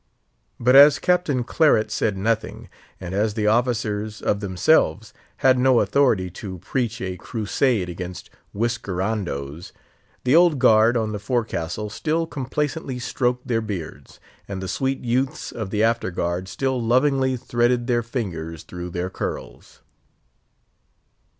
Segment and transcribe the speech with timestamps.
[0.59, 2.69] But as Captain Claret said nothing,
[2.99, 5.13] and as the officers, of themselves,
[5.45, 9.71] had no authority to preach a crusade against whiskerandoes,
[10.23, 15.51] the Old Guard on the forecastle still complacently stroked their beards, and the sweet youths
[15.51, 19.81] of the After guard still lovingly threaded their fingers through their curls.